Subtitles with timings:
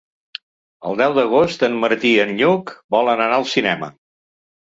[0.91, 3.91] El deu d'agost en Martí i en Lluc volen anar al cinema.